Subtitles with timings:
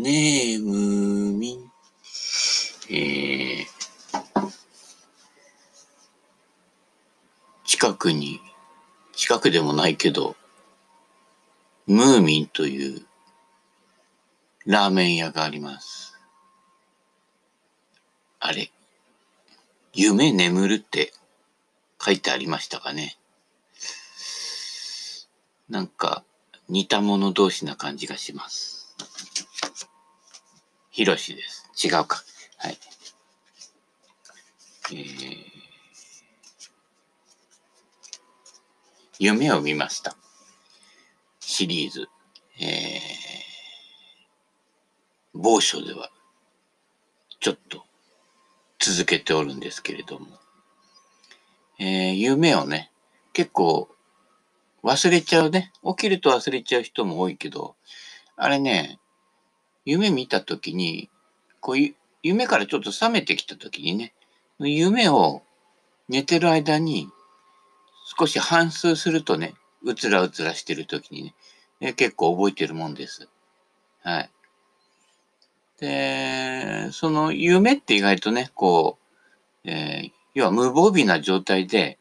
[0.00, 1.72] ねえ、ムーミン。
[2.88, 3.66] えー、
[7.66, 8.40] 近くに、
[9.12, 10.36] 近くでもないけど、
[11.86, 13.02] ムーミンという
[14.64, 16.18] ラーメン屋があります。
[18.38, 18.72] あれ、
[19.92, 21.12] 夢眠るって
[22.02, 23.18] 書いてありましたかね。
[25.68, 26.24] なんか
[26.70, 28.79] 似た者同士な感じがします。
[31.00, 31.66] ひろしです。
[31.82, 32.22] 違うか。
[32.58, 32.78] はい。
[34.92, 35.36] えー、
[39.18, 40.14] 夢を見ました。
[41.40, 42.06] シリーズ。
[42.60, 42.98] えー、
[45.32, 46.10] 某所では、
[47.38, 47.82] ちょっと
[48.78, 50.26] 続けておるんですけれども、
[51.78, 52.92] えー、夢をね、
[53.32, 53.88] 結構
[54.84, 55.72] 忘れちゃうね。
[55.82, 57.74] 起きると忘れちゃう人も多いけど、
[58.36, 59.00] あれね、
[59.90, 61.10] 夢見た時に、
[61.60, 64.14] こういう、夢からちょっと覚めてきた時にね、
[64.58, 65.42] 夢を
[66.08, 67.08] 寝てる間に
[68.18, 71.34] 少し反芻するとね、うつらうつらしてる時に
[71.80, 73.28] ね、結構覚えてるもんです。
[74.02, 74.30] はい。
[75.80, 78.98] で、その夢って意外とね、こ
[79.64, 81.98] う、えー、要は無防備な状態で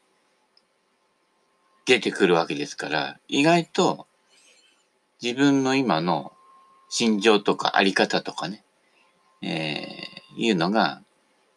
[1.86, 4.06] 出てくるわけですから、意外と
[5.22, 6.34] 自分の今の
[6.90, 8.64] 心情とかあり方とかね、
[9.42, 11.02] えー、いうのが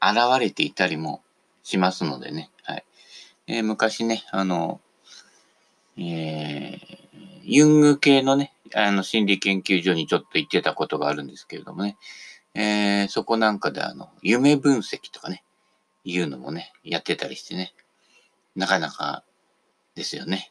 [0.00, 1.22] 現れていたりも
[1.62, 2.50] しますのでね。
[2.62, 2.84] はい。
[3.46, 4.80] えー、昔ね、あの、
[5.96, 6.78] えー、
[7.42, 11.96] ユング系のね、あの心理研究所にちょっと行ってたことがあるんですけれどもね、
[12.54, 15.44] えー、そこなんかであの、夢分析とかね、
[16.04, 17.74] いうのもね、やってたりしてね、
[18.54, 19.24] なかなか
[19.94, 20.50] ですよね。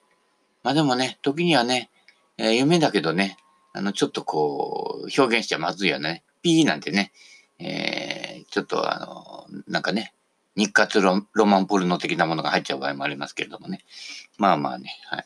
[0.64, 1.90] まあでもね、時にはね、
[2.38, 3.38] えー、夢だけどね、
[3.74, 6.24] あの、ちょっとこう、表現しちゃまずいよね。
[6.42, 7.12] ピーなんてね、
[7.60, 10.14] えー、ちょっとあの、なんかね、
[10.56, 13.84] 日活ロロマンポルノ的なものが入っちゃう場合もありますけれどもね。
[14.38, 15.26] まあまあね、はい。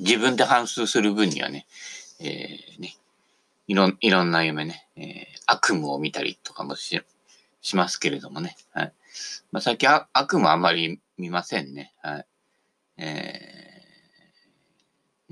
[0.00, 1.66] 自分で反数する分にはね、
[2.20, 2.96] えー、ね、
[3.68, 7.00] いろん、いろんな夢ね、えー、悪夢を見たりとかもし、
[7.60, 8.56] しますけれどもね。
[8.72, 8.92] はい。
[9.52, 11.94] まあ、最近悪夢あんまり見ませんね。
[12.02, 12.26] はい。
[12.98, 13.61] えー、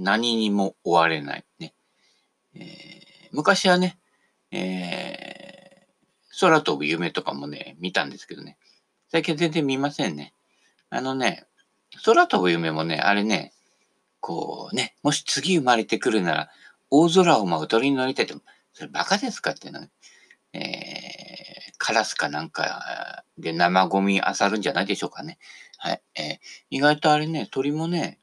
[0.01, 1.75] 何にも追われないね。
[2.55, 2.65] えー、
[3.33, 3.99] 昔はね、
[4.51, 8.57] えー、空飛ぶ夢とかもね、見たんですけどね。
[9.13, 10.33] 最近全然見ませんね。
[10.89, 11.45] あのね、
[12.05, 13.53] 空飛ぶ夢もね、あれね、
[14.21, 16.51] こうね、もし次生まれてくるなら、
[16.89, 18.35] 大空を舞う鳥に乗りたいって、
[18.73, 19.91] それバカですかってね、
[20.55, 25.39] えー、カラスかなんかで生ゴミ漁るんじゃないでしょうかね。
[25.77, 26.03] はい。
[26.15, 26.39] えー、
[26.71, 28.20] 意外とあれね、鳥もね、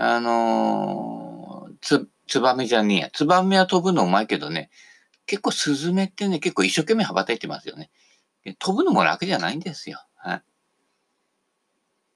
[0.00, 3.10] あのー、つ、ツバメじゃねえや。
[3.10, 4.70] ツバメは飛ぶのうまいけどね、
[5.26, 7.90] 結構スズメってね、結構一生懸命羽ばたいてますよね。
[8.58, 10.00] 飛ぶのも楽じゃないんですよ。
[10.16, 10.42] はい。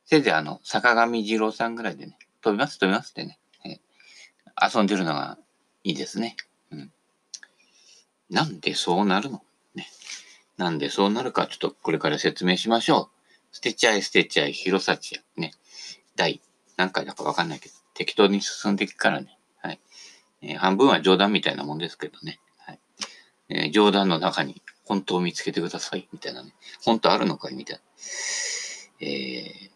[0.04, 5.38] せいぜいあの、坂上二郎さんぐらいでね、飛びます飛びますってね、えー、遊んでるのが
[5.82, 6.36] いいですね。
[6.70, 6.92] うん。
[8.30, 9.42] なんでそうなるの？
[9.74, 9.88] ね。
[10.56, 13.10] なんでそうなるか、ちょっとこれから説明しましょ
[13.52, 13.56] う。
[13.56, 15.22] 捨てちゃえ捨てちゃえ、広さちや。
[15.36, 15.52] ね。
[16.14, 16.40] 第
[16.76, 19.38] 何回だかわかんないけど、適当に進んでいくからね。
[19.58, 19.80] はい。
[20.40, 22.40] えー、半分は冗談みたいなもんですけどね。
[22.58, 22.80] はい。
[23.48, 26.08] えー、冗談の中に本当を見つけてください。
[26.12, 26.52] みたいなね。
[26.84, 27.54] 本当あるのかい？
[27.54, 27.82] みたいな。
[29.00, 29.70] えー、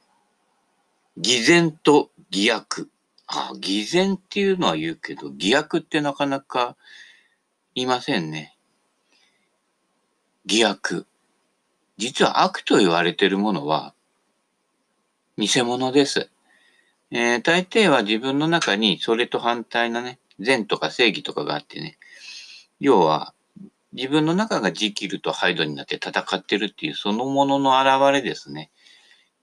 [1.17, 2.91] 偽善と偽悪。
[3.27, 6.77] あ、偽善っていうのは言うけど、偽悪ってなかなか
[7.75, 8.57] いませんね。
[10.45, 11.07] 偽悪。
[11.97, 13.95] 実は悪と言われているものは、
[15.39, 16.31] 偽物です。
[17.11, 21.99] えー、大抵は自分の中にそれと反対なね、善とか正義とかがあってね、
[22.81, 23.33] 要は
[23.93, 28.71] 自分の中がジキルとハイドになって戦ってるっていうそのものの現れですね。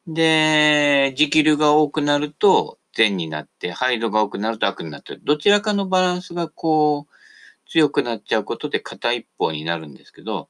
[0.05, 10.49] で、ジキルが多くなると善になって、ハイドが多くなると悪になってる、どちらかのバランスがこう強くなっちゃうことで片一方になるんですけど、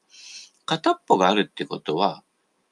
[0.65, 2.23] 片っぽがあるってことは、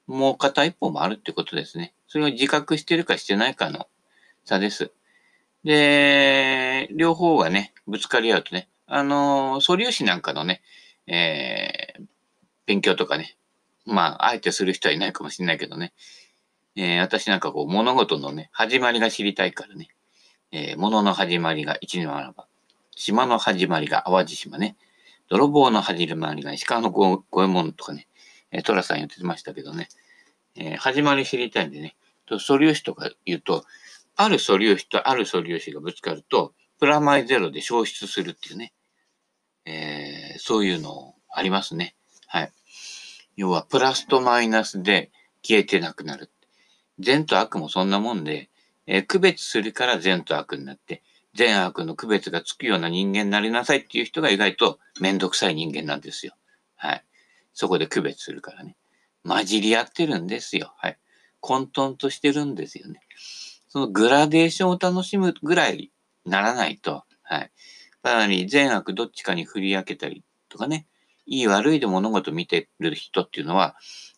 [0.06, 1.94] もう片一方もあるってことですね。
[2.08, 3.86] それを自覚してるかしてないかの
[4.44, 4.92] 差です。
[5.64, 10.62] で、両方がね、ぶつかり合うとね、あの、素粒子なんかのね、
[11.06, 12.04] えー、
[12.66, 13.36] 勉強とかね、
[13.84, 15.92] まあ、あえてする人はいないかもしれないけどね、
[16.76, 19.88] えー、私なんかこう、物事のね、始まりが知りたいからね、
[20.50, 22.46] えー、物の始まりが一のあらば、
[22.94, 24.76] 島の始まりが淡路島ね、
[25.28, 28.08] 泥棒の始まりが石川の五右衛門とかね、
[28.50, 29.88] えー、トラさん言ってましたけどね、
[30.56, 31.96] えー、始まり知りたいんでね、
[32.28, 33.64] 素粒子とか言うと、
[34.16, 38.72] ある素粒子とある素粒子がぶつかると、プラマイゼロで消失するっていうね。
[39.64, 41.94] えー、そういうのありますね。
[42.26, 42.52] はい。
[43.36, 45.10] 要は、プラスとマイナスで
[45.42, 46.30] 消えてなくなる。
[46.98, 48.50] 善と悪もそんなもんで、
[48.86, 51.02] えー、区別するから善と悪になって、
[51.34, 56.34] 善悪の区別がつくような人間になりなさいっていう人が意外とめんどくさい人間なんですよ。
[56.76, 57.04] はい。
[57.54, 58.76] そこで区別するからね。
[59.24, 60.74] 混じり合ってるんですよ。
[60.76, 60.98] はい。
[61.40, 63.00] 混沌としてるんですよね。
[63.72, 65.90] そのグラデーションを楽しむぐらい
[66.26, 67.40] ならないと、はい。
[67.40, 67.48] やっ
[68.02, 70.86] ぱり善悪どっちかに振り分けたりとかね、
[71.24, 73.74] いい悪いで物事見てる人っていうのは、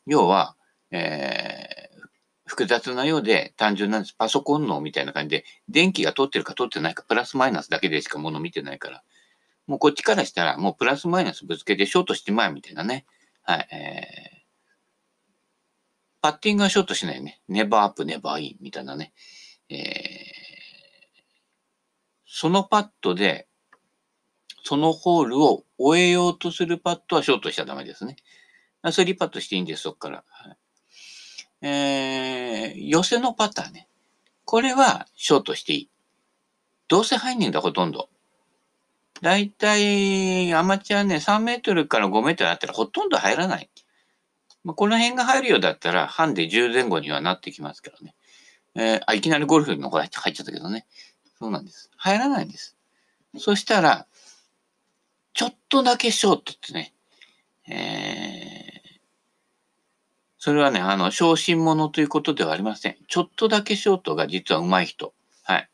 [0.09, 0.57] 要は、
[0.91, 2.09] えー、
[2.47, 4.15] 複雑なようで単純なんです。
[4.15, 9.05] パソコン脳みたいな感じで、電気が通ってるか通ってないか、プラスマイナスだけでしか物見てないから。
[9.69, 13.07] もうこっちからしたら、もうプラスマイナスぶつけてショートしてまえみたいなね。
[13.43, 13.69] はい。
[13.71, 14.45] えー、
[16.23, 17.41] パッティングはショートしないね。
[17.47, 19.13] ネバーアップ、ネバーインみたいなね。
[19.71, 19.79] えー、
[22.27, 23.49] そのパットで、
[24.63, 28.17] そのホールを終えようとするパットはショートしちゃダメですね。
[28.91, 30.25] スリーパットしていいんです、そこから。
[31.63, 33.89] えー、寄せのパターね。
[34.45, 35.91] これはショートしていい。
[36.89, 38.09] どうせ入んねんだ、ほとんど。
[39.23, 43.71] だいたいアマチュアね、3メートルから5メートルあったらほとんど入らない。
[44.65, 48.15] ま、この辺が入るようだったら、ハンデ10前後にはなってきますけどね。
[48.75, 50.87] えー、あ、いきなりゴルフの方入っちゃったけどね。
[51.39, 51.91] そうなんです。
[51.97, 52.77] 入らないんです。
[53.39, 54.07] そしたら、
[55.33, 56.95] ちょっとだけショートってね、
[57.69, 59.01] えー、
[60.39, 62.97] それはね、あの、小心者ということではありません。
[63.09, 65.15] ちょっとだけショートが実は上手い人。
[65.43, 65.69] はい。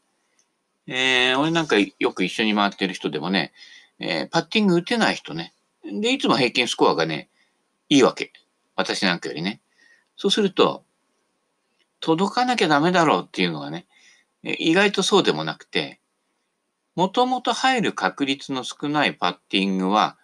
[0.87, 3.52] えー、俺なんかよく一緒に回ってる人でもね、
[3.99, 5.55] えー、パッティング打てない人ね。
[5.85, 7.29] で、いつも平均スコアがね、
[7.88, 8.32] いいわけ。
[8.76, 9.61] 私なんかよりね。
[10.17, 10.85] そうすると、
[12.00, 13.87] 届かなきゃダメだろうっていうのがね、
[14.43, 16.00] 意外とそうでもなくて、
[16.97, 20.19] もともと入る確率の少ないパッティングは、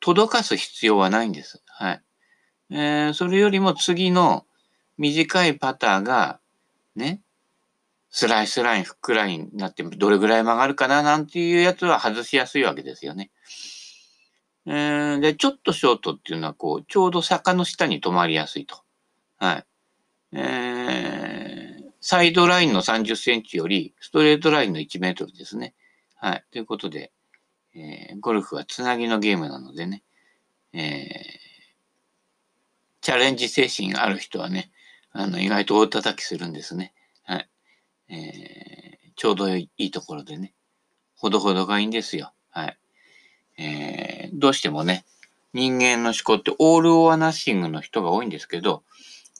[0.00, 1.62] 届かす必要はないんです。
[1.66, 2.02] はい。
[2.70, 4.46] えー、それよりも次の
[4.98, 6.40] 短いパターが、
[6.96, 7.20] ね、
[8.10, 13.30] スライスライン、フックラインになってどれぐらい曲がるかななんていうやつは外しやすいわけですよね。
[14.66, 18.82] えー、で、ちょっとショートっていうのはこう、ちょうど坂の下に止まりやすいと。
[19.38, 19.64] はい。
[20.32, 25.74] え、サイドラインの30センチよりストレートラインの1メートルですね。
[26.16, 26.44] はい。
[26.50, 27.12] ということで、
[27.74, 30.02] えー、ゴルフはつなぎのゲームなのでね、
[30.72, 31.12] えー、
[33.00, 34.70] チャレンジ精神ある人はね、
[35.12, 36.92] あの、意外と大叩きするんですね。
[37.24, 37.48] はい。
[38.08, 40.54] えー、ちょうどいいところでね、
[41.14, 42.32] ほどほどがいいんですよ。
[42.50, 42.78] はい。
[43.58, 45.04] えー、どうしてもね、
[45.52, 48.82] 人間の思考ってオール・オア・ナッシングの人が多いんですけど、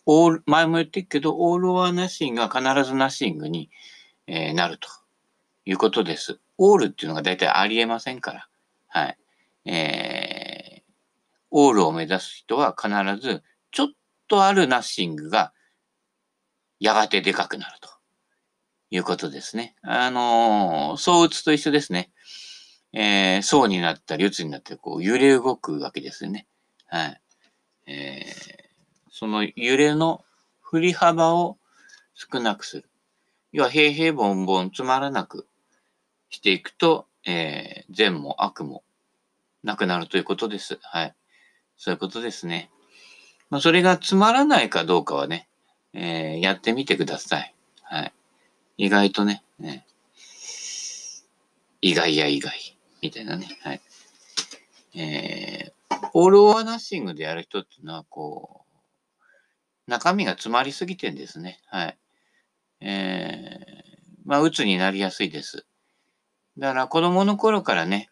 [0.06, 3.70] オール、前も言ってるけど、オール・オア・ナッシングが必ずナッシングに、
[4.26, 4.88] えー、なると
[5.64, 6.40] いうことです。
[6.58, 8.48] オールっていうのが大体ありえませんから。
[8.88, 9.18] はい。
[9.64, 10.82] えー、
[11.50, 12.90] オールを目指す人は必
[13.20, 13.88] ず、ちょっ
[14.28, 15.52] とあるナッシングが、
[16.80, 17.88] やがてでかくなると
[18.90, 19.76] いうことですね。
[19.82, 22.10] あのー、相打つと一緒ですね。
[22.92, 26.46] えー、層になったり、鬱になって、こう、揺れ動くわけですよね。
[26.86, 27.20] はい。
[27.86, 28.61] えー、
[29.22, 30.24] その揺れの
[30.60, 31.56] 振り幅を
[32.12, 32.84] 少なくする。
[33.52, 35.46] 要は、平平凡凡つまらなく
[36.28, 38.82] していくと、えー、善も悪も
[39.62, 40.80] なくなるということです。
[40.82, 41.14] はい。
[41.76, 42.68] そういうことですね。
[43.48, 45.46] まあ、それがつまらないかどうかはね、
[45.92, 47.54] えー、やってみてください。
[47.84, 48.12] はい。
[48.76, 49.86] 意外とね、ね
[51.80, 52.76] 意外や意外。
[53.00, 53.46] みたいなね。
[53.62, 53.80] はい。
[54.96, 58.61] えー、オール・オア・ナッシングでやる人っていうのは、こう、
[59.86, 61.60] 中身が詰まりすぎてんですね。
[61.66, 61.98] はい。
[62.80, 65.64] えー、まあ、鬱になりやすいです。
[66.58, 68.10] だから子供の頃からね、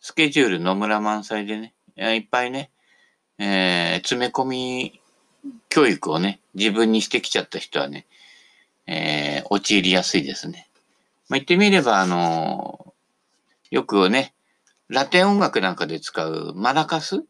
[0.00, 2.70] スケジュール野村満載でね、いっぱいね、
[3.38, 5.00] えー、詰め込み
[5.68, 8.06] 教育をね、自分にしてきちゃった人はね、
[8.86, 10.68] えー、陥りやすいですね。
[11.28, 12.94] まあ、言ってみれば、あの
[13.70, 14.32] よくね、
[14.88, 17.24] ラテン音楽なんかで使うマラカス？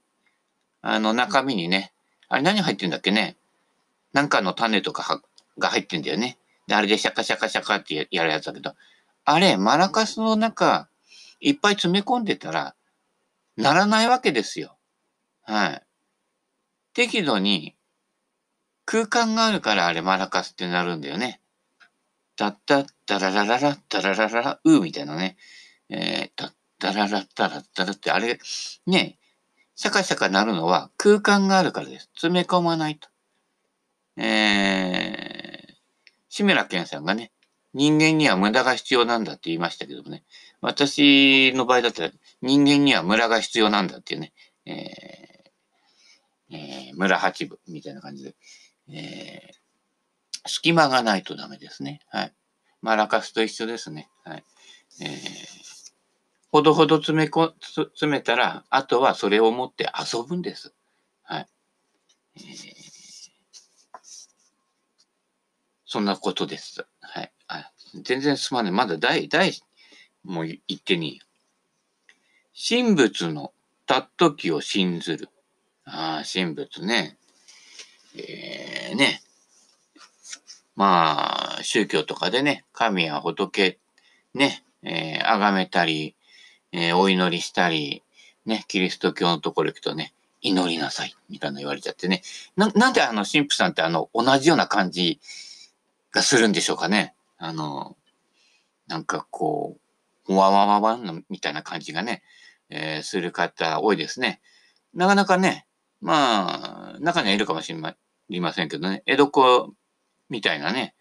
[0.83, 1.93] あの中身にね、
[2.29, 3.37] あれ何入ってんだっけね？
[4.13, 5.23] なんかの種とか
[5.59, 6.39] が入ってんだよね。
[6.67, 8.75] で、あれでシャカシャカシャカってやるやつだけど、
[9.25, 10.89] あれ、マラカスの中、
[11.41, 12.75] いっぱい詰め込んでたら、
[13.57, 14.77] ならないわけですよ。
[15.43, 15.83] はい。
[16.95, 17.77] 適度に
[18.85, 21.41] 空間があるからあれマラカスってなるんだよね。
[22.37, 25.37] タッタッタララララッタララララうーみたいなね。
[25.91, 28.39] えー、だったららったらったらって、あれ、
[28.87, 29.19] ね、
[29.75, 32.07] シャカシャカなるのは空間があるからです。
[32.15, 33.09] 詰め込まないと。
[34.19, 35.75] えー、
[36.29, 37.31] 志村けんさんがね、
[37.73, 40.25] 人間には無駄が必要なんだって言いましたけどもね。
[40.61, 42.11] 私の場合だったら、
[42.43, 44.33] 人間には村が必要なんだっていうね、
[44.67, 48.35] えーえー、村八部みたいな感じで、
[48.91, 52.01] えー、隙間がないとダメですね。
[52.09, 52.33] はい。
[52.83, 54.09] マラカスと一緒ですね。
[54.25, 54.45] はい。
[55.03, 55.19] えー、
[56.51, 60.75] ほどほど詰めこ、詰めたら、あとはそれを持って遊ぶんです。
[61.23, 61.47] はい。
[62.37, 62.78] えー
[65.91, 66.87] そんなことです。
[67.01, 67.33] はい。
[67.49, 67.73] あ
[68.05, 68.73] 全然すまない。
[68.73, 69.55] まだ第、第、
[70.23, 71.23] もう言ってに
[72.53, 73.55] 神仏の
[73.87, 75.29] たっときを信ずる。
[75.87, 77.17] ああ、神仏ね。
[78.15, 79.23] えー、ね。
[80.77, 83.79] まあ、宗教とかでね、神や仏、
[84.35, 86.15] ね、えー、崇めたり、
[86.73, 88.03] えー、お祈りしたり、
[88.45, 92.23] ね、キリスト教のところ行くとね、祈りなさい、みたいな言われちゃってね。
[92.57, 95.21] な、なんであの、神父さんってあの、同じような感じ
[96.19, 97.15] がするんでしょうかね。
[97.39, 97.97] あの、
[98.87, 99.79] なんかこ
[100.29, 102.23] う、わわわわんみたいな感じがね、
[102.71, 104.41] えー、する方多いですね。
[104.95, 105.67] なかなかね、
[106.01, 109.75] まあ、中にはいるかもしれませんけどね、江戸っ子
[110.29, 110.95] みたいなね、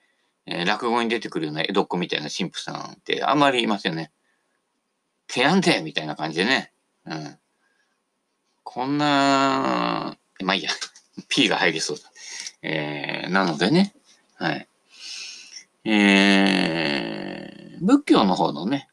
[0.45, 4.11] えー、落語に出てくるような江戸っ子みたいな神父さんってあんまりいませんね。
[5.27, 6.71] てやんでみたいな感じでね。
[7.05, 7.37] うん。
[8.63, 10.69] こんな、まあいいや。
[11.27, 12.03] P が入りそうだ。
[12.61, 13.93] えー、なのでね。
[14.35, 14.67] はい。
[15.89, 18.89] えー、仏教の方のね、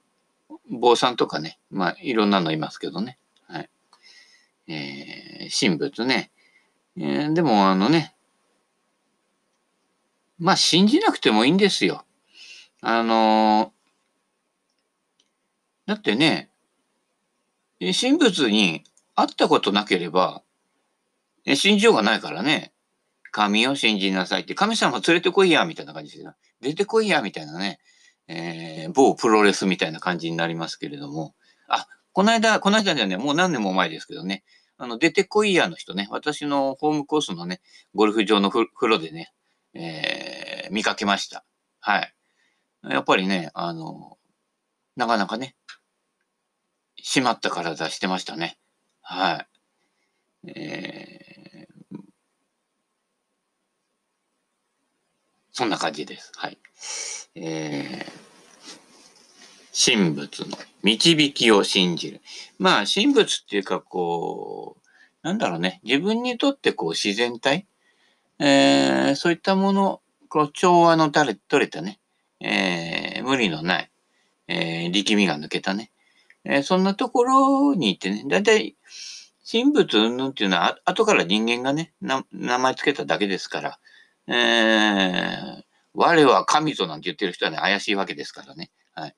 [0.71, 3.19] 坊さんとかね、まあ、いろんなのいますけどね。
[3.49, 3.71] はい。
[4.69, 6.31] えー、神仏ね。
[6.97, 8.15] えー、でも、あのね、
[10.39, 12.05] まあ、信じなくてもいいんですよ。
[12.81, 16.49] あのー、だってね、
[17.81, 18.85] 神仏に
[19.17, 20.43] 会ったことなければ、
[21.57, 22.74] 信じようがないからね。
[23.35, 26.25] 神を信じなさいって、神様連れてこいや、みたいな感じで。
[26.61, 27.81] 出てこいや、みたいなね、
[28.29, 31.35] えー、某プロレスみたいな感じになりますけれども、
[31.67, 34.45] あ、この間、この間じゃね、もう何年も前ですけどね、
[34.79, 37.61] あの、出てこいやの人ね、私のホームコースのね、
[37.93, 39.33] ゴルフ場の風呂でね、
[39.75, 41.45] えー、見かけました。
[41.81, 42.15] はい。
[42.89, 44.17] やっぱりね、あの、
[44.95, 45.57] なかなかね、
[47.03, 48.59] 締まった体してましたね。
[49.01, 49.45] は
[50.45, 50.51] い。
[50.57, 51.24] え
[55.57, 56.33] そんな感じです。
[56.35, 56.59] はい。
[57.37, 62.21] えー、神仏の導きを信じる。
[62.59, 64.87] まあ、神仏っていうか、こう、
[65.23, 65.81] なんだろうね。
[65.85, 67.69] 自分にとってこう自然体、
[68.41, 72.01] えー、そういったもの、こう調和の取れ取れたね、
[72.41, 73.91] えー、無理のない、
[74.49, 75.93] えー、力みが抜けたね、
[76.45, 78.77] えー、そんなところにいてね、だいたい
[79.49, 83.79] 神仏云々っていうのは、後から人間がね、名前つけただけですから、
[84.27, 85.63] えー、
[85.95, 88.71] 我は神ぞなんて言ってる人はね、怪しいわけですからね。
[88.95, 89.17] はい。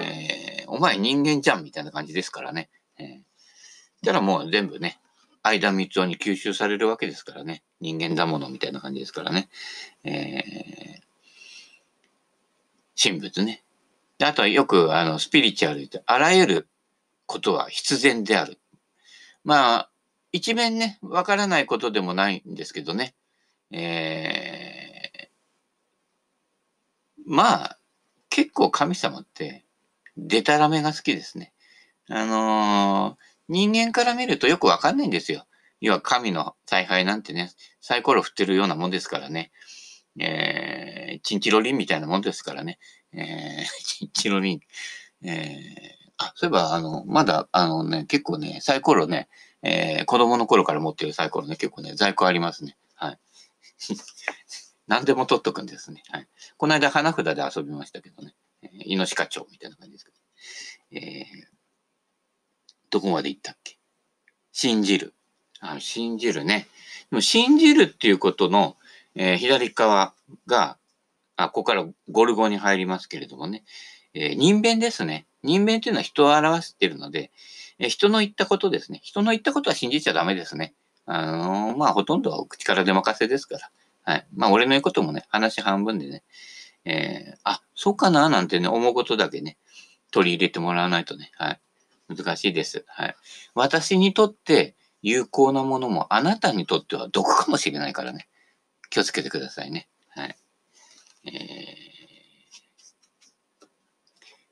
[0.00, 2.70] えー、お前人間じゃんみたいな感じですからね。
[2.98, 5.00] えー、たらもう全部ね、
[5.42, 7.62] 間三つに吸収されるわけですからね。
[7.80, 9.48] 人間だものみたいな感じですからね。
[10.04, 11.02] えー、
[13.02, 13.64] 神仏ね。
[14.22, 16.68] あとはよく、あの、スピリチュアルで、あらゆる
[17.26, 18.60] ことは必然である。
[19.44, 19.90] まあ、
[20.30, 23.14] 一面ね、わからないことでもないんですけどね。
[23.72, 25.28] えー、
[27.26, 27.78] まあ、
[28.28, 29.64] 結構神様って、
[30.16, 31.52] デタラメが好きですね。
[32.08, 33.16] あのー、
[33.48, 35.46] 人間から見るとよくわかんないんですよ。
[35.80, 37.50] 要は神の采配なんてね、
[37.80, 39.50] サイコロ振ってるようなもんですからね。
[40.18, 42.78] えー、チンチロリンみたいなもんですからね。
[43.12, 44.60] えー、 チンチロリン。
[45.24, 49.28] えー、あ、そういえば、あの、まだ、あのね、結構ね、サイコロね、
[49.62, 52.76] えー、子供の頃から持ってるサイコロね、結構ね、在庫ありますね。
[52.94, 53.18] はい。
[54.86, 56.02] 何でも取っとくんですね。
[56.10, 56.28] はい。
[56.56, 58.34] この間花札で遊びましたけどね。
[58.62, 60.16] えー、イノシカチョウみたいな感じですけど。
[60.92, 61.24] えー、
[62.90, 63.78] どこまで行ったっけ？
[64.52, 65.14] 信じる。
[65.60, 66.68] あ、信じるね。
[67.10, 68.76] でも信じるっていうことの、
[69.14, 70.14] えー、左側
[70.46, 70.78] が、
[71.36, 73.64] あ、ここからゴルゴに入りますけれどもね。
[74.14, 75.26] えー、人弁ですね。
[75.42, 77.30] 人弁っていうのは人を表しているので、
[77.78, 79.00] えー、人の言ったことですね。
[79.02, 80.74] 人の言ったことは信じちゃダメですね。
[81.06, 83.70] あのー、まあ、ほとんどは口から出任せですから。
[84.04, 84.26] はい。
[84.34, 86.22] まあ、俺の言うこともね、話半分でね、
[86.84, 89.56] えー、あ、そうかななんてね、思うことだけね、
[90.10, 91.60] 取り入れてもらわないとね、はい。
[92.14, 92.84] 難しいです。
[92.88, 93.16] はい。
[93.54, 98.28] 私にとって有効なものもあなたにとっては毒かもしれないからね。
[98.90, 99.88] 気をつけてくださいね。
[100.10, 100.36] はい。
[101.24, 101.32] えー、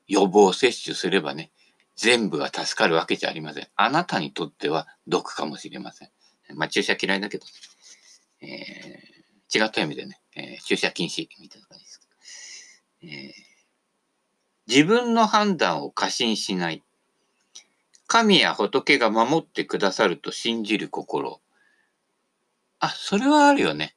[0.08, 1.52] 予防接種すればね、
[1.96, 3.68] 全部が助かるわけじゃありません。
[3.76, 6.10] あなたにとっては毒かもしれません。
[6.54, 7.46] まあ、注射嫌いだけど、
[8.42, 12.00] えー、違った意味でね、えー、注射禁止みたいな感じです。
[13.02, 13.32] えー、
[14.66, 16.82] 自分の判断を過信しない。
[18.06, 21.40] 神や仏が守ってくださると信じる心。
[22.78, 23.94] あ、それはあるよね。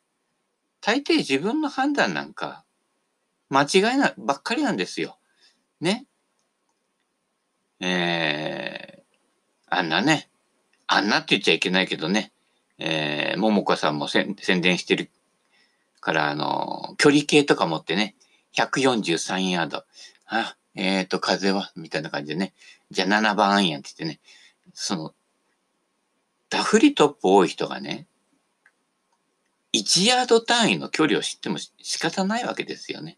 [0.81, 2.65] 大抵自分の判断なんか、
[3.49, 5.17] 間違いな、ばっかりなんですよ。
[5.79, 6.05] ね。
[7.79, 9.03] えー、
[9.69, 10.29] あんなね、
[10.87, 12.32] あんなって言っちゃいけないけどね、
[12.85, 15.09] えー、桃子さんも宣伝してる
[16.01, 18.15] から、あの、距離計とか持ってね、
[18.57, 19.85] 143ヤード。
[20.27, 22.53] あ、えっ、ー、と、風はみたいな感じでね。
[22.91, 24.19] じゃあ7番アイアンって言ってね。
[24.73, 25.13] その、
[26.49, 28.05] ダフリトップ多い人がね、
[29.73, 33.17] 1ヤード単位の距離を知っても仕方ないわけですよね。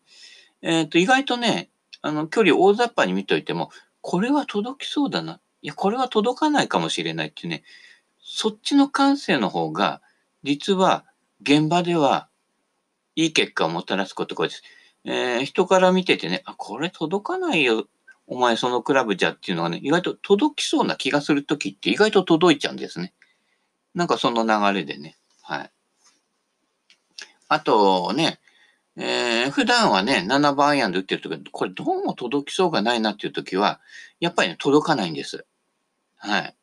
[0.61, 1.69] えっ、ー、と、意外とね、
[2.03, 5.39] あの、距離大雑把に見といても、これは届きそうだな。
[5.63, 7.63] いや、これは届かないかもしれないってね、
[8.35, 10.01] そっちの感性の方が、
[10.43, 11.05] 実は
[11.41, 12.27] 現場では
[13.15, 14.61] いい結果をもたらすことがです。
[15.05, 17.87] えー、人から見ててね、あ、これ届かないよ。
[18.27, 23.13] お前そのクラブじゃっていうのはね、意外と届きそうな気がするときって意外と届いちゃうんですね。
[23.93, 25.15] なんかその流れでね。
[25.41, 25.71] はい。
[27.47, 28.41] あとね、
[28.97, 33.79] えー、普段はね、7番アイアンで打ってるとき、これどうも届きそうがないなっていうときは、
[34.19, 35.45] やっぱりね、届かないんです。
[36.17, 36.55] はい。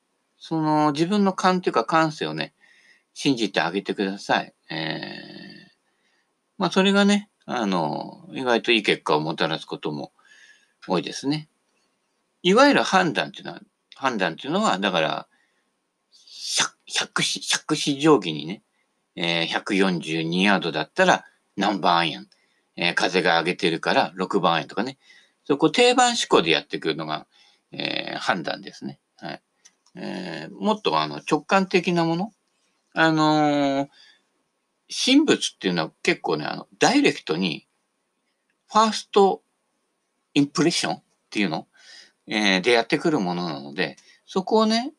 [0.44, 2.52] その自分の勘というか感性をね、
[3.14, 4.52] 信じてあげてください。
[4.70, 5.70] えー、
[6.58, 10.10] まあそれがね、あの、意外といい結果をもたらすことも
[10.88, 11.48] 多いですね。
[12.42, 13.60] いわゆる判断っていうのは、
[13.94, 15.28] 判断っていうのは、だから、
[16.86, 18.64] 百子、百子定規にね、
[19.14, 21.24] えー、142ヤードだったら
[21.56, 22.26] 何番アイアン、
[22.74, 24.98] えー、風が上げてるから6番アイアンとかね。
[25.44, 27.28] そこ定番思考でやってくるのが、
[27.70, 28.98] えー、判断ですね。
[29.18, 29.42] はい。
[29.94, 32.32] えー、もっとあの直感的なもの？
[32.94, 33.88] あのー、
[34.88, 37.66] 神仏っていうのは結構ね、あの、ダイレクトに、
[38.70, 39.42] ファースト
[40.34, 41.66] インプレッションっていうの、
[42.26, 44.92] えー、でやってくるものなので、そこをね、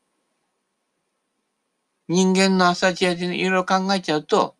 [2.07, 4.55] 人間の朝知恵で、いろいろ考えちゃうと、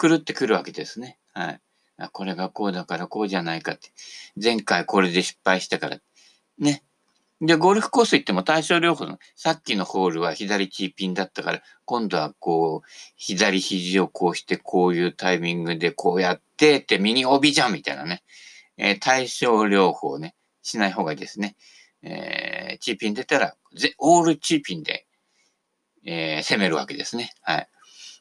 [0.00, 1.18] 狂ってくるわけですね。
[1.34, 1.60] はい。
[2.12, 3.90] これがこうだからこうじゃないかって。
[4.40, 5.98] 前回これで失敗したから。
[6.58, 6.84] ね。
[7.40, 18.24] で、ゴルフコース行っても対象療法の、さっきのホールは左チーピンだったから、今度はこう、左肘をこうして、こういうタイミングでこうやって、って右帯じゃんみたいなね。
[18.76, 21.56] えー、対象療法ね、しない方がいいですね。
[22.02, 25.06] えー、チーピン出たら、ぜオールチーピンで、
[26.04, 27.32] えー、攻めるわけですね。
[27.42, 27.68] はい。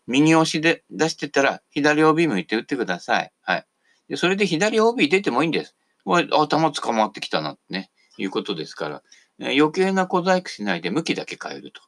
[0.07, 3.31] 右押しで出してたら、左帯向いて打ってください。
[3.41, 3.65] はい。
[4.09, 5.75] で、それで左帯出てもいいんです。
[6.05, 7.91] 頭捕まってきたなってね。
[8.17, 9.03] いうことですから、
[9.39, 11.81] 余計な小細工しないで向きだけ変えると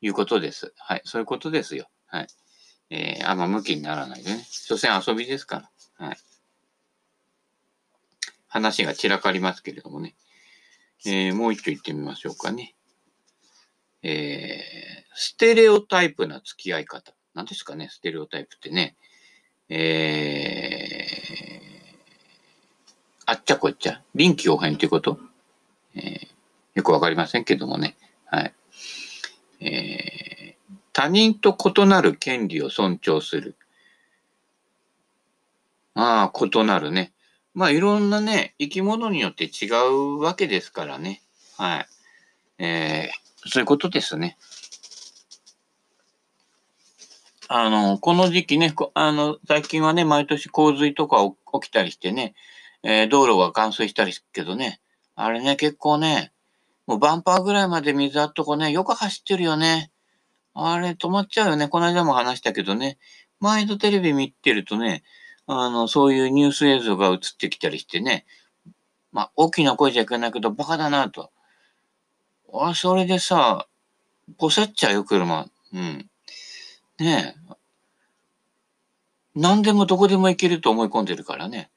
[0.00, 0.72] いうことです。
[0.76, 1.02] はい。
[1.04, 1.88] そういうことですよ。
[2.06, 2.26] はい。
[2.90, 4.46] えー、あんま向きにならないでね。
[4.48, 6.06] 所詮遊びですから。
[6.06, 6.16] はい。
[8.46, 10.14] 話が散らかりますけれどもね。
[11.04, 12.74] えー、もう一丁言ってみましょうかね。
[14.02, 17.12] えー、ステレオタイプな付き合い方。
[17.34, 18.96] 何ですかね、ステレオタイプってね。
[19.68, 24.00] えー、あっちゃこっちゃ。
[24.14, 25.18] 臨機応変っていうこと
[25.96, 26.28] え、
[26.74, 27.96] よくわかりませんけどもね。
[28.26, 28.54] はい。
[29.60, 33.56] えー、他人と異なる権利を尊重する。
[35.94, 37.12] ああ、異なるね。
[37.54, 41.22] まあ、いろんなね、生き物によって違うわけですからね。
[41.56, 41.86] はい。
[42.58, 44.36] えー、そういうことですね。
[47.48, 51.18] あの、この時期ね、あの、最近はね、毎年洪水とか
[51.60, 52.34] 起きたりしてね、
[52.82, 54.80] えー、道路が冠水したりするけどね、
[55.16, 56.32] あれね、結構ね、
[56.86, 59.90] もうバンパーぐらいまで水あっとこね、よく走ってるよね。
[60.54, 61.68] あれ止まっちゃうよね。
[61.68, 62.98] この間も話したけどね。
[63.40, 65.02] 毎度テレビ見てるとね、
[65.46, 68.26] あの、そういうニュース映像が映ってきたりしてね。
[69.12, 71.30] まあ、大きな声じゃいけないけど、バカだなと。
[72.52, 73.66] あ、それでさ、
[74.38, 75.46] ポセっちゃうよ、車。
[75.72, 76.10] うん。
[76.98, 77.56] ねえ。
[79.34, 81.70] 何でもどこでも行けると思い込んでるからね。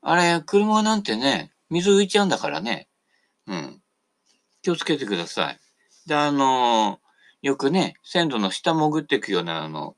[0.00, 2.88] あれ、車なんてね、水浮いちゃうんだからね。
[3.48, 3.82] うん。
[4.62, 5.58] 気をつけてください。
[6.06, 9.96] で、あのー、よくね、線路の下潜っていくような、あの、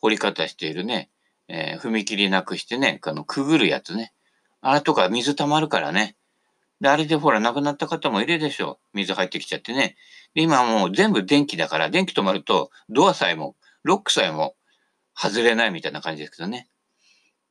[0.00, 1.10] 掘り方しているね、
[1.48, 4.14] えー、踏切なくしてね、あの、くぐるやつね。
[4.62, 6.16] あれとか水溜まるからね。
[6.80, 8.96] で、あれでほら、亡くなった方もいるでしょう。
[8.96, 9.96] 水入ってきちゃってね。
[10.34, 14.56] で、今もう全部電気だから、電気止まると、ドアさえも、ロックさえも
[15.14, 16.68] 外れないみたいな感じですけどね。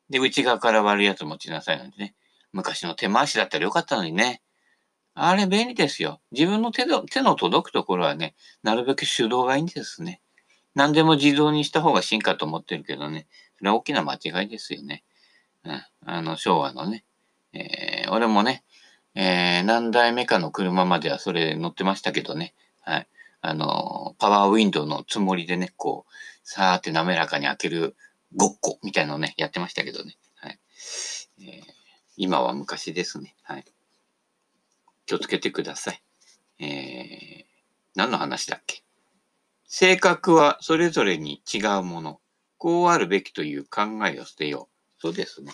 [0.09, 2.15] で、内側から割るやつ持ちなさいなんてね。
[2.57, 4.41] 昔の手回しだったらよかったのにね。
[5.13, 6.19] あれ便利ですよ。
[6.31, 10.21] 自分の手の手の届くところはね、なるべく手動がいいんですね。
[10.75, 13.27] 何でも自動にした方が進化と思ってるけどね。
[13.57, 15.03] それは大きな間違いですよね。
[15.63, 17.03] うん、あの、昭和のね。
[17.53, 18.63] えー、俺もね、
[19.15, 22.53] えー、何台目かの車まではそれ乗ってましたけどね。
[22.81, 23.07] はい。
[23.41, 26.11] あの、パワーウィンドウのつもりでね、こう、
[26.43, 27.95] さーって滑らかに開ける
[28.35, 30.17] ごっこみたいなのね、やってましたけどね。
[30.35, 30.59] はい。
[31.41, 31.76] えー、
[32.17, 33.35] 今は昔ですね。
[33.43, 33.65] はい。
[35.05, 36.01] 気をつけてください。
[36.59, 37.45] えー、
[37.95, 38.83] 何の話だっけ？
[39.67, 42.19] 性格はそれぞれに違うもの。
[42.57, 45.01] こうあるべきという考えを捨てよう。
[45.01, 45.53] そうですね。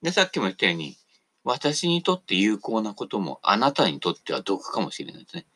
[0.00, 0.96] で、さっきも言ったように、
[1.42, 5.46] 私にとって有効なこともあなたにとっては毒かもしれないですね。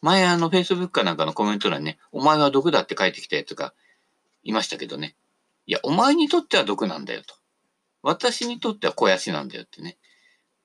[0.00, 3.74] 前あの Facebook かなんかのコメント欄ね、お前は毒だって書いてきたやつが
[4.42, 5.16] いましたけどね。
[5.66, 7.34] いや、お前にとっては毒なんだよと。
[8.06, 9.98] 私にとっては肥やしなんだよってね。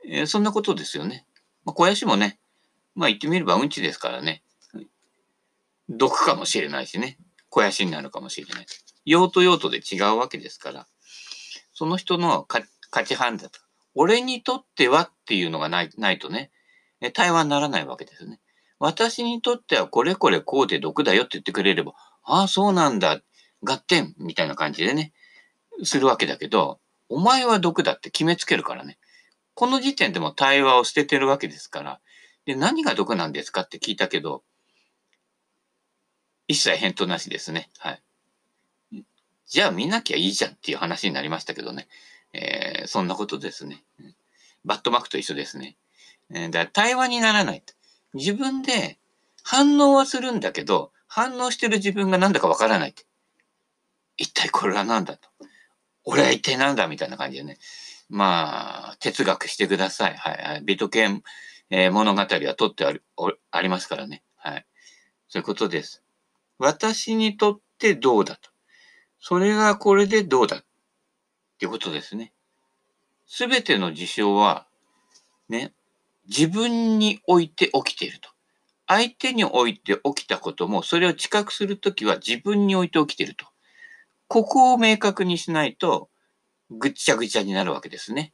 [0.07, 1.25] えー、そんなことですよね。
[1.65, 2.39] まあ、肥やしもね、
[2.93, 4.43] まあ言ってみればうんちですからね。
[5.89, 7.17] 毒かもしれないしね。
[7.49, 8.65] 肥やしになるかもしれない。
[9.05, 10.87] 用途用途で違うわけですから。
[11.73, 12.61] その人の価
[13.03, 13.59] 値判断と。
[13.95, 16.51] 俺にとってはっていうのがないないとね、
[17.13, 18.39] 対話にならないわけですよね。
[18.77, 23.19] 私にとってはこれこれこうで毒だよって言ってくれれば、ああ、そうなんだ。
[23.63, 25.11] 合点みたいな感じでね、
[25.83, 26.80] するわけだけど、
[27.11, 28.97] お前は毒だって決めつけるからね。
[29.53, 31.99] この時点でも対話を捨ててるわけですから。
[32.45, 34.43] で、何が毒なんですかって聞いたけど、
[36.47, 37.69] 一切返答なしですね。
[37.79, 39.03] はい。
[39.45, 41.89] じゃあ見なきゃいいじゃんっていう話になりましたけどね。
[42.33, 43.83] えー、そんなことですね。
[44.63, 45.75] バットマークと一緒ですね。
[46.33, 47.63] えー、だから対話にならない。
[48.13, 48.99] 自分で
[49.43, 52.95] 反応はするんだけど、反応してる自分が何だかわからない。
[54.15, 55.30] 一体これは何だと。
[56.05, 57.57] 俺は一体何だみたいな感じでね。
[58.09, 60.15] まあ、哲学してください。
[60.15, 60.61] はい。
[60.63, 61.23] ビトケン、
[61.69, 63.03] えー、物語は取ってある
[63.51, 64.23] ありますからね。
[64.35, 64.65] はい。
[65.29, 66.03] そういうことです。
[66.57, 68.49] 私にとってどうだと。
[69.19, 70.63] それがこれでどうだっ
[71.57, 72.33] ていうことですね。
[73.27, 74.67] すべての事象は、
[75.47, 75.73] ね、
[76.27, 78.29] 自分において起きていると。
[78.87, 83.45] 相手において起きたことも、それを知覚するときは自分において起きていると。
[84.31, 86.09] ここを明確にしないと、
[86.69, 88.31] ぐっちゃぐちゃになるわけですね。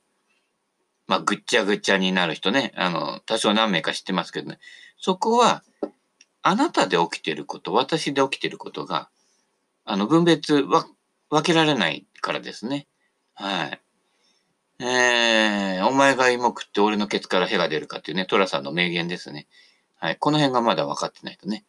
[1.08, 4.60] まあ、ぐっちゃぐちゃになる人ね、あの、多少何名か知ってますけどね。
[5.00, 5.64] そこは、
[6.44, 9.10] あなたで起きてること、私で起きてることが、
[9.86, 10.86] あの、分別は
[11.32, 12.86] 分けられないからですね。
[13.34, 13.82] はい。
[14.84, 19.48] えー、お前が芋食って俺のケツから屁が出るかっていうね、トラさんの名言ですね。
[19.96, 20.18] はい。
[20.18, 21.66] この辺がまだ分かってないとね。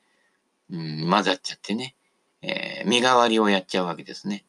[0.71, 1.95] うん、混ざっちゃってね。
[2.43, 4.45] えー、身代わりをやっちゃうわけですね。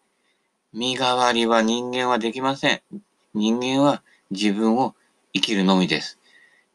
[0.73, 2.81] 身代わりは人間はできません。
[3.33, 4.95] 人間は自分を
[5.33, 6.19] 生きるのみです。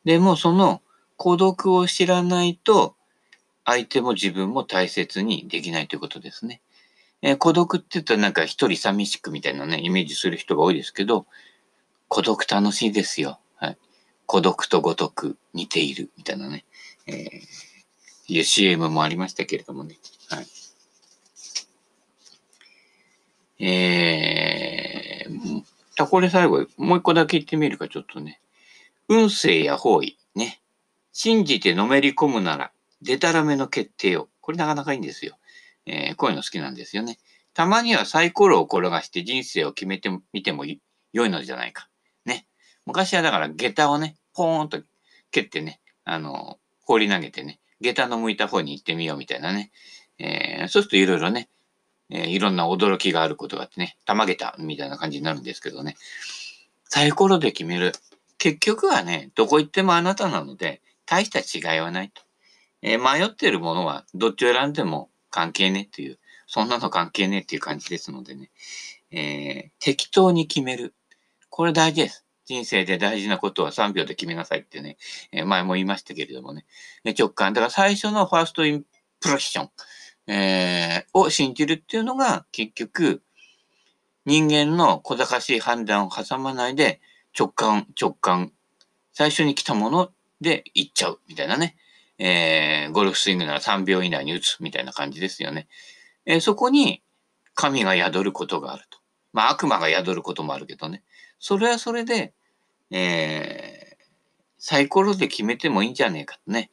[0.05, 0.83] でもその
[1.17, 2.97] 孤独を知らないと、
[3.65, 6.61] 相手も自分も大切にできないということですね。
[7.23, 11.27] えー、孤独って言ったらなんか一人寂しくみたいなね、イメージする人が多いですけど、
[12.09, 13.39] 孤独楽しいですよ。
[13.57, 13.79] はい。
[14.27, 16.65] 孤独とごとく似ているみたいなね、
[17.07, 17.41] えー、
[18.29, 19.97] いう CM もありましたけれどもね。
[20.29, 20.47] はい。
[23.59, 28.41] えー、これ最後、もう一個だけ言ってみるか、ちょっとね。
[29.09, 30.61] 運勢や方位、ね。
[31.13, 34.29] 信じてのめり込むなら、でたらめの決定を。
[34.41, 35.37] これなかなかいいんですよ。
[35.87, 37.19] えー、こういうの好きなんですよね。
[37.53, 41.89] たまにはサイコロを転がして人生を決めてみても良いのじゃないか。
[42.25, 42.47] ね。
[42.87, 44.83] 昔はだから下駄をね、ポーンと
[45.31, 49.71] 蹴ってね、あの、放り投げてね、下駄の向いた方に行ってみようみたいなね。
[50.19, 51.49] えー、そうするといろいろね、
[52.11, 55.97] えー、いろんな驚きがあることがあってね、たまげたみたいな感じになるんですけどね。
[56.85, 57.93] サイコロで決める。
[58.39, 62.23] 結局はね、どこ行ってもあなたなので、大した違いはないと。
[62.83, 68.51] えー、迷ってるものはどっちを選んでも関係ねっていう、そんなの関係ねっていう感じですのでね、
[69.11, 70.95] えー、適当に決める。
[71.49, 72.25] これ大事です。
[72.45, 74.99] 人生で大事なことは3秒で決めなさいってね、
[75.33, 76.67] えー、前も言いましたけれどもね、
[77.19, 77.55] 直感。
[77.55, 78.85] だから最初のファーストイン
[79.21, 79.71] プレッション、
[80.27, 83.23] えー、を信じるっていうのが結局、
[84.27, 87.01] 人間の小賢しい判断を挟まないで
[87.39, 88.53] 直感、直感、
[89.13, 91.77] 最初に来たもので行っちゃうみたいなね。
[92.19, 95.67] えー、ゴルフスイングなら3秒以内に打つみたいな感じですよね。
[96.27, 97.03] えー、そこに
[97.55, 98.99] 神が宿ることがあると。
[99.33, 101.03] まあ悪魔が宿ることもあるけどね。
[101.39, 102.33] それはそれで、
[102.91, 104.05] えー、
[104.59, 106.71] サイコロで決めてもいいんじゃねえかとね。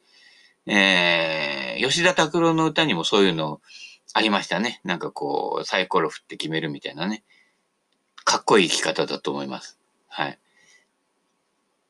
[0.66, 3.60] えー、吉田拓郎の歌にもそういうの
[4.14, 4.80] ありましたね。
[4.84, 7.24] なんかこう、サイコロ振って決めるみたいなね。
[8.24, 9.78] かっこいい生き方だと思います。
[10.08, 10.38] はい。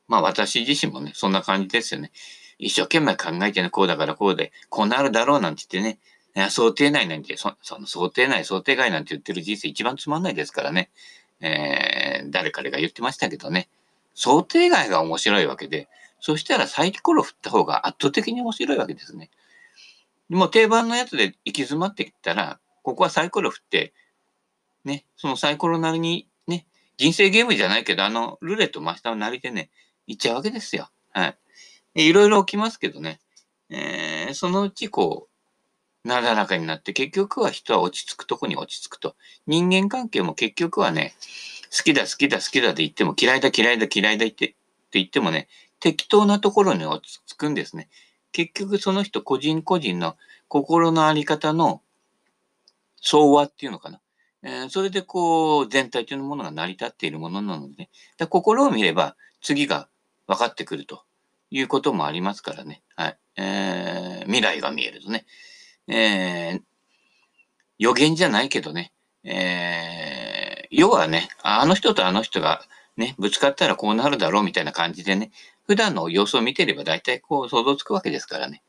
[0.07, 2.11] まあ私自身もね、そんな感じですよね。
[2.57, 5.99] 一生懸命考えてね、こうだからこうで、こうなるだろうなんて言って
[6.35, 10.89] ね、想定内なんて、そその想定内、想定外なんて言ってる人生一番つまんないですからね。
[11.41, 13.69] えー、誰彼が言ってましたけどね。
[14.13, 15.87] 想定外が面白いわけで、
[16.25, 19.29] そしたらサイコロ振った方が圧倒的に面白いわけですね。
[20.29, 23.93] もう定番のやつで行き詰まってきたら、ここはサイコロ振って、
[24.85, 29.69] ね、そのサイコロなりに、ね、人生ゲームじゃないけど、あの、ルーレット真下のなりでね、
[30.07, 30.89] 行っちゃうわけですよ。
[31.11, 31.35] は
[31.93, 32.07] い。
[32.07, 33.19] いろいろ起きますけどね。
[33.69, 35.27] えー、そのうちこ
[36.05, 39.17] う、なだらかになって、結局は人は落ち着くとこに落ち着くと。
[39.45, 41.15] 人間関係も結局はね、
[41.77, 44.55] 好きだ好きだ好きだって言っても、嫌いだ嫌いだ嫌いだって
[44.93, 45.47] って言ってもね、
[45.83, 47.89] 適当なところに落ち着くんですね。
[48.31, 50.15] 結局その人個人個人の
[50.47, 51.81] 心のあり方の
[53.01, 53.99] 相和っていうのかな。
[54.43, 59.89] えー、それでこう全体というものが成り立っているものなので、ね、だ心を見れば次が
[60.25, 61.03] 分かってくると
[61.51, 62.81] いうこともありますからね。
[62.95, 63.17] はい。
[63.35, 65.25] えー、未来が見えるとね。
[65.89, 66.61] えー、
[67.77, 68.93] 予言じゃないけどね。
[69.25, 72.61] えー、要はね、あの人とあの人が
[72.95, 75.31] ね、ぶつかったらこうなるだろうみたいな感じでね、
[75.65, 78.63] 普段の様子を見てれば大体こう想像つくわけですからね。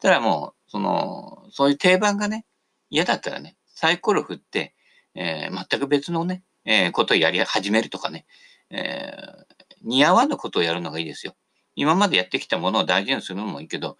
[0.00, 2.46] ただもう、その、そういう定番がね、
[2.90, 4.74] 嫌だったらね、サイコロ振って、
[5.14, 8.26] えー、全く別のね、えー、ことをやり始めるとかね、
[8.70, 9.44] えー、
[9.82, 11.34] 似合わぬことをやるのがいいですよ。
[11.76, 13.96] 今までやってきたものを大事にするのもいいけど、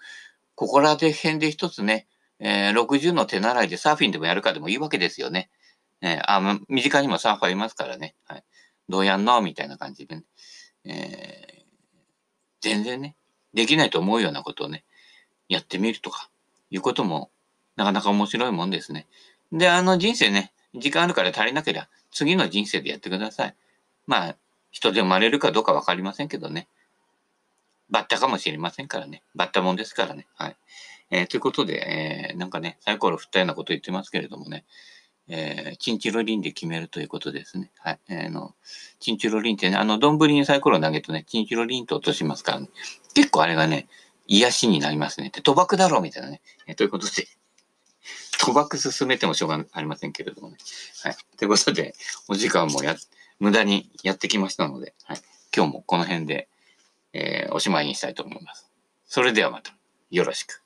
[0.54, 2.06] ここら辺で一つね、
[2.38, 5.50] えー、60の手習いでサーフィンでもやるかでもいいわけですよね。
[6.02, 8.14] えー、あ、身近にもサーファーいますからね。
[8.24, 8.44] はい。
[8.88, 9.40] どうやんの？
[9.42, 10.24] みたいな感じでね。
[10.84, 11.59] えー、
[12.60, 13.16] 全然ね、
[13.54, 14.84] できないと思うようなことをね、
[15.48, 16.30] やってみるとか、
[16.70, 17.30] いうことも、
[17.76, 19.06] なかなか面白いもんですね。
[19.52, 23.56] で、あの人生ね、時間あるから足りなければ、次の人生でやってください。
[24.06, 24.36] まあ、
[24.70, 26.68] 人で生まれるかどうかわかりませんけどね。
[27.90, 29.22] バッタかもしれませんからね。
[29.34, 30.28] バッタもんですからね。
[30.36, 30.56] はい。
[31.10, 34.64] えー、ということで、えー、なんかね、サイコロ振ったようなこと言ってますけれどもね。
[35.32, 37.70] えー、チンチロリンで決めるということですね。
[37.78, 38.00] はい。
[38.08, 38.54] えー、の、
[38.98, 42.68] チンチロリンってね、あの、丼にサイコロ投げるとね、チンチロリンと落としますからね。
[43.14, 43.86] 結構あれがね、
[44.26, 45.30] 癒しになりますね。
[45.32, 46.40] で、賭博だろうみたいなね。
[46.66, 47.28] えー、ということで、
[48.40, 50.56] 賭博進めてもしょうがありませんけれどもね。
[51.04, 51.16] はい。
[51.36, 51.94] ということで、
[52.26, 52.96] お時間もや、
[53.38, 55.20] 無駄にやってきましたので、はい。
[55.54, 56.48] 今日もこの辺で、
[57.12, 58.68] えー、おしまいにしたいと思います。
[59.06, 59.76] それではまた、
[60.10, 60.62] よろしく。